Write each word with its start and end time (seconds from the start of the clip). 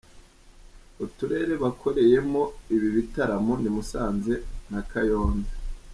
Uturere 1.05 1.53
bakoreyemo 1.63 2.41
ibi 2.75 2.87
bitaramo 2.95 3.53
ni 3.61 3.69
Musanze 3.75 4.33
na 4.71 4.79
Kayonza. 4.89 5.53